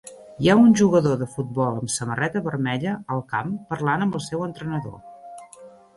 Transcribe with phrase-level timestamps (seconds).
[0.43, 4.43] Hi ha un jugador de futbol amb samarreta vermella al camp parlant amb el seu
[4.47, 4.99] entrenador.